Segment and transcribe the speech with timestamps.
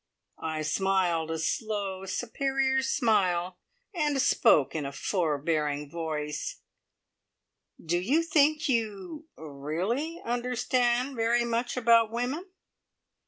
[0.41, 3.59] I smiled, a slow, superior smile,
[3.93, 6.61] and spoke in a forbearing voice:
[7.79, 12.49] "Do you think you er really understand very much about women?"